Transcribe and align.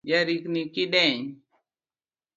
Jarikni 0.09 0.61
kideny 0.73 1.21